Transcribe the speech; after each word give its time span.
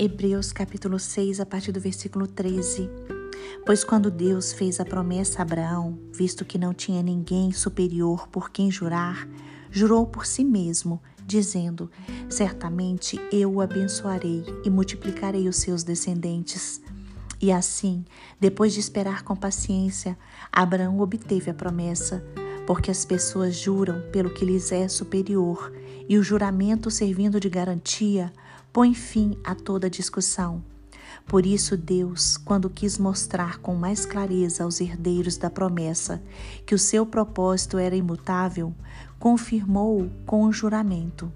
Hebreus 0.00 0.52
capítulo 0.52 0.96
6, 0.96 1.40
a 1.40 1.46
partir 1.46 1.72
do 1.72 1.80
versículo 1.80 2.28
13. 2.28 2.88
Pois 3.66 3.82
quando 3.82 4.12
Deus 4.12 4.52
fez 4.52 4.78
a 4.78 4.84
promessa 4.84 5.40
a 5.40 5.42
Abraão, 5.42 5.98
visto 6.12 6.44
que 6.44 6.56
não 6.56 6.72
tinha 6.72 7.02
ninguém 7.02 7.50
superior 7.50 8.28
por 8.28 8.50
quem 8.50 8.70
jurar, 8.70 9.28
jurou 9.72 10.06
por 10.06 10.24
si 10.24 10.44
mesmo, 10.44 11.02
dizendo: 11.26 11.90
Certamente 12.30 13.20
eu 13.32 13.54
o 13.54 13.60
abençoarei 13.60 14.44
e 14.64 14.70
multiplicarei 14.70 15.48
os 15.48 15.56
seus 15.56 15.82
descendentes. 15.82 16.80
E 17.40 17.50
assim, 17.50 18.04
depois 18.38 18.72
de 18.72 18.78
esperar 18.78 19.24
com 19.24 19.34
paciência, 19.34 20.16
Abraão 20.52 21.00
obteve 21.00 21.50
a 21.50 21.54
promessa, 21.54 22.24
porque 22.68 22.88
as 22.88 23.04
pessoas 23.04 23.56
juram 23.56 24.00
pelo 24.12 24.32
que 24.32 24.44
lhes 24.44 24.70
é 24.70 24.86
superior, 24.86 25.72
e 26.08 26.16
o 26.16 26.22
juramento 26.22 26.88
servindo 26.88 27.40
de 27.40 27.48
garantia 27.48 28.32
põe 28.72 28.94
fim 28.94 29.36
a 29.44 29.54
toda 29.54 29.90
discussão. 29.90 30.62
Por 31.26 31.44
isso, 31.44 31.76
Deus, 31.76 32.36
quando 32.36 32.70
quis 32.70 32.98
mostrar 32.98 33.58
com 33.58 33.74
mais 33.74 34.06
clareza 34.06 34.64
aos 34.64 34.80
herdeiros 34.80 35.36
da 35.36 35.50
promessa 35.50 36.22
que 36.64 36.74
o 36.74 36.78
seu 36.78 37.04
propósito 37.04 37.76
era 37.76 37.94
imutável, 37.94 38.74
confirmou-o 39.18 40.10
com 40.24 40.44
o 40.44 40.52
juramento. 40.52 41.30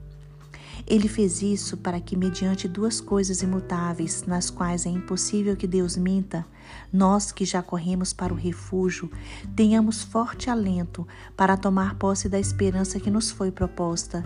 Ele 0.87 1.09
fez 1.09 1.43
isso 1.43 1.77
para 1.77 2.01
que, 2.01 2.17
mediante 2.17 2.67
duas 2.67 3.01
coisas 3.01 3.43
imutáveis, 3.43 4.25
nas 4.27 4.51
quais 4.51 4.85
é 4.85 4.89
impossível 4.89 5.57
que 5.57 5.67
Deus 5.67 5.97
minta, 5.97 6.45
nós 6.93 7.31
que 7.31 7.45
já 7.45 7.63
corremos 7.63 8.13
para 8.13 8.33
o 8.33 8.37
refúgio, 8.37 9.11
tenhamos 9.55 10.03
forte 10.03 10.51
alento 10.51 11.07
para 11.37 11.57
tomar 11.57 11.95
posse 11.97 12.29
da 12.29 12.39
esperança 12.39 12.99
que 12.99 13.11
nos 13.11 13.31
foi 13.31 13.51
proposta. 13.51 14.25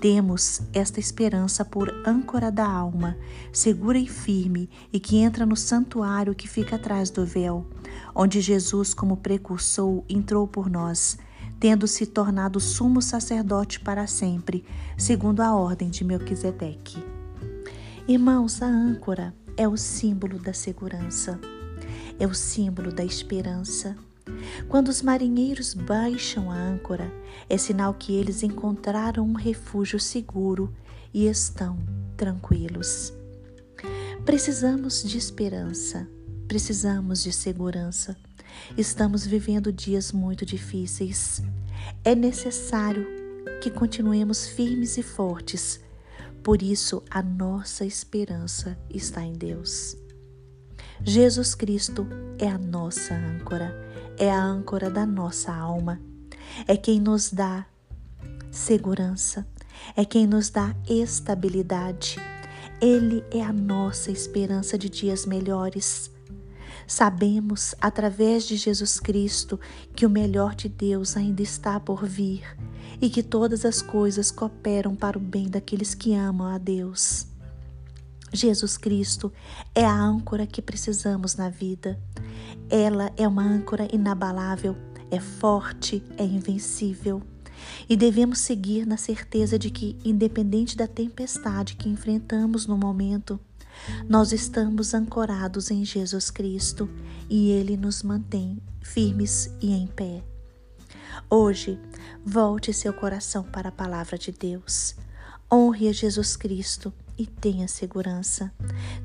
Temos 0.00 0.62
esta 0.72 1.00
esperança 1.00 1.64
por 1.64 1.92
âncora 2.06 2.52
da 2.52 2.66
alma, 2.66 3.16
segura 3.52 3.98
e 3.98 4.06
firme, 4.06 4.70
e 4.92 5.00
que 5.00 5.16
entra 5.16 5.44
no 5.44 5.56
santuário 5.56 6.34
que 6.34 6.46
fica 6.46 6.76
atrás 6.76 7.10
do 7.10 7.26
véu, 7.26 7.66
onde 8.14 8.40
Jesus, 8.40 8.94
como 8.94 9.16
precursor, 9.16 10.04
entrou 10.08 10.46
por 10.46 10.70
nós, 10.70 11.18
tendo 11.58 11.88
se 11.88 12.06
tornado 12.06 12.60
sumo 12.60 13.02
sacerdote 13.02 13.80
para 13.80 14.06
sempre, 14.06 14.64
segundo 14.96 15.40
a 15.40 15.52
ordem 15.52 15.90
de 15.90 16.04
Melquisedeque. 16.04 17.04
Irmãos, 18.06 18.62
a 18.62 18.66
âncora 18.66 19.34
é 19.56 19.66
o 19.66 19.76
símbolo 19.76 20.38
da 20.38 20.52
segurança, 20.52 21.40
é 22.20 22.26
o 22.26 22.34
símbolo 22.34 22.92
da 22.92 23.04
esperança 23.04 23.96
quando 24.68 24.88
os 24.88 25.02
marinheiros 25.02 25.74
baixam 25.74 26.50
a 26.50 26.56
âncora, 26.56 27.12
é 27.48 27.56
sinal 27.56 27.94
que 27.94 28.14
eles 28.14 28.42
encontraram 28.42 29.24
um 29.24 29.34
refúgio 29.34 29.98
seguro 29.98 30.72
e 31.12 31.26
estão 31.26 31.78
tranquilos. 32.16 33.12
Precisamos 34.24 35.02
de 35.02 35.16
esperança, 35.16 36.06
precisamos 36.46 37.22
de 37.22 37.32
segurança. 37.32 38.16
Estamos 38.76 39.26
vivendo 39.26 39.72
dias 39.72 40.12
muito 40.12 40.44
difíceis. 40.44 41.42
É 42.04 42.14
necessário 42.14 43.06
que 43.62 43.70
continuemos 43.70 44.46
firmes 44.46 44.98
e 44.98 45.02
fortes. 45.02 45.80
Por 46.42 46.62
isso, 46.62 47.02
a 47.10 47.22
nossa 47.22 47.84
esperança 47.84 48.78
está 48.90 49.22
em 49.22 49.32
Deus. 49.32 49.96
Jesus 51.04 51.54
Cristo 51.54 52.06
é 52.38 52.48
a 52.48 52.58
nossa 52.58 53.14
âncora, 53.14 53.74
é 54.18 54.30
a 54.30 54.42
âncora 54.42 54.90
da 54.90 55.06
nossa 55.06 55.52
alma, 55.52 56.00
é 56.66 56.76
quem 56.76 57.00
nos 57.00 57.30
dá 57.30 57.66
segurança, 58.50 59.46
é 59.96 60.04
quem 60.04 60.26
nos 60.26 60.50
dá 60.50 60.74
estabilidade. 60.88 62.16
Ele 62.80 63.24
é 63.30 63.42
a 63.42 63.52
nossa 63.52 64.10
esperança 64.10 64.76
de 64.76 64.88
dias 64.88 65.24
melhores. 65.24 66.10
Sabemos, 66.86 67.74
através 67.80 68.44
de 68.44 68.56
Jesus 68.56 68.98
Cristo, 68.98 69.58
que 69.94 70.06
o 70.06 70.10
melhor 70.10 70.54
de 70.54 70.68
Deus 70.68 71.16
ainda 71.16 71.42
está 71.42 71.78
por 71.78 72.04
vir 72.04 72.56
e 73.00 73.08
que 73.08 73.22
todas 73.22 73.64
as 73.64 73.80
coisas 73.80 74.30
cooperam 74.30 74.96
para 74.96 75.18
o 75.18 75.20
bem 75.20 75.48
daqueles 75.48 75.94
que 75.94 76.14
amam 76.14 76.48
a 76.48 76.58
Deus. 76.58 77.27
Jesus 78.32 78.76
Cristo 78.76 79.32
é 79.74 79.84
a 79.84 79.94
âncora 79.94 80.46
que 80.46 80.60
precisamos 80.60 81.36
na 81.36 81.48
vida. 81.48 81.98
Ela 82.68 83.10
é 83.16 83.26
uma 83.26 83.42
âncora 83.42 83.88
inabalável, 83.92 84.76
é 85.10 85.18
forte, 85.18 86.02
é 86.16 86.24
invencível. 86.24 87.22
E 87.88 87.96
devemos 87.96 88.38
seguir 88.38 88.86
na 88.86 88.96
certeza 88.96 89.58
de 89.58 89.70
que, 89.70 89.96
independente 90.04 90.76
da 90.76 90.86
tempestade 90.86 91.74
que 91.74 91.88
enfrentamos 91.88 92.66
no 92.66 92.76
momento, 92.76 93.40
nós 94.08 94.32
estamos 94.32 94.94
ancorados 94.94 95.70
em 95.70 95.84
Jesus 95.84 96.30
Cristo 96.30 96.88
e 97.28 97.50
Ele 97.50 97.76
nos 97.76 98.02
mantém 98.02 98.60
firmes 98.80 99.50
e 99.60 99.72
em 99.72 99.86
pé. 99.86 100.22
Hoje, 101.30 101.78
volte 102.24 102.72
seu 102.72 102.92
coração 102.92 103.42
para 103.42 103.68
a 103.68 103.72
palavra 103.72 104.16
de 104.16 104.32
Deus. 104.32 104.94
Honre 105.50 105.88
a 105.88 105.92
Jesus 105.92 106.36
Cristo 106.36 106.92
e 107.18 107.26
tenha 107.26 107.66
segurança. 107.66 108.52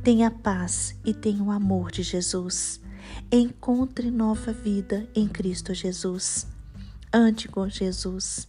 Tenha 0.03 0.29
paz 0.29 0.96
e 1.03 1.13
tenha 1.13 1.44
o 1.44 1.51
amor 1.51 1.91
de 1.91 2.03
Jesus. 2.03 2.79
Encontre 3.31 4.12
nova 4.12 4.53
vida 4.53 5.07
em 5.16 5.28
Cristo 5.28 5.74
Jesus. 5.74 6.47
Ande 7.12 7.47
com 7.47 7.68
Jesus, 7.68 8.47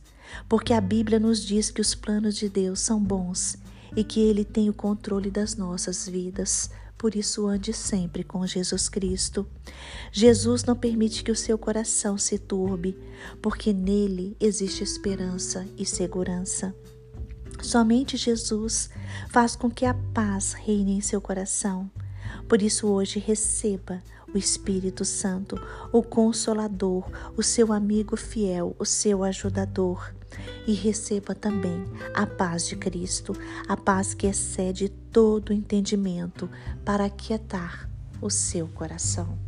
porque 0.49 0.73
a 0.73 0.81
Bíblia 0.81 1.19
nos 1.19 1.45
diz 1.45 1.71
que 1.71 1.81
os 1.81 1.95
planos 1.95 2.37
de 2.37 2.49
Deus 2.49 2.81
são 2.81 3.03
bons 3.03 3.57
e 3.97 4.05
que 4.05 4.21
Ele 4.21 4.45
tem 4.45 4.69
o 4.69 4.75
controle 4.75 5.31
das 5.31 5.57
nossas 5.57 6.09
vidas. 6.09 6.71
Por 6.97 7.15
isso, 7.15 7.47
ande 7.47 7.73
sempre 7.73 8.25
com 8.25 8.47
Jesus 8.47 8.89
Cristo. 8.89 9.47
Jesus 10.11 10.65
não 10.65 10.75
permite 10.75 11.23
que 11.23 11.31
o 11.31 11.37
seu 11.37 11.59
coração 11.59 12.17
se 12.17 12.39
turbe, 12.39 12.97
porque 13.43 13.73
nele 13.73 14.37
existe 14.41 14.83
esperança 14.83 15.67
e 15.77 15.85
segurança. 15.85 16.75
Somente 17.65 18.19
Jesus 18.19 18.91
faz 19.31 19.57
com 19.57 19.71
que 19.71 19.87
a 19.87 19.95
paz 20.13 20.53
reine 20.53 20.93
em 20.93 21.01
seu 21.01 21.19
coração. 21.19 21.91
Por 22.47 22.61
isso, 22.61 22.87
hoje, 22.87 23.19
receba 23.19 24.03
o 24.35 24.37
Espírito 24.37 25.03
Santo, 25.03 25.59
o 25.91 26.03
Consolador, 26.03 27.11
o 27.37 27.43
seu 27.43 27.73
amigo 27.73 28.19
fiel, 28.19 28.77
o 28.79 28.85
seu 28.85 29.25
ajudador. 29.25 30.15
E 30.67 30.75
receba 30.75 31.35
também 31.35 31.85
a 32.13 32.27
paz 32.27 32.67
de 32.67 32.77
Cristo, 32.77 33.35
a 33.67 33.77
paz 33.77 34.13
que 34.13 34.27
excede 34.27 34.91
todo 34.91 35.53
entendimento, 35.53 36.51
para 36.85 37.07
aquietar 37.07 37.89
o 38.21 38.29
seu 38.29 38.69
coração. 38.69 39.44